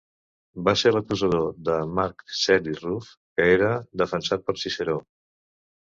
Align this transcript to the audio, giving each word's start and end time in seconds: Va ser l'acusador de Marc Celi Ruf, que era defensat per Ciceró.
Va 0.67 0.71
ser 0.83 0.91
l'acusador 0.93 1.43
de 1.67 1.75
Marc 1.99 2.25
Celi 2.39 2.75
Ruf, 2.79 3.11
que 3.37 3.47
era 3.59 3.69
defensat 4.03 4.49
per 4.49 4.57
Ciceró. 4.63 5.01